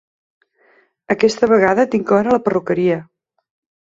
[1.15, 2.97] Aquesta vegada tinc hora a la perruqueria.